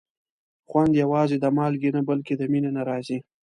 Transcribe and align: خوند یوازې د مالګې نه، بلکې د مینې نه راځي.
خوند 0.69 0.93
یوازې 1.03 1.37
د 1.39 1.45
مالګې 1.57 1.89
نه، 1.95 2.01
بلکې 2.09 2.33
د 2.37 2.41
مینې 2.51 2.71
نه 2.77 2.83
راځي. 2.89 3.17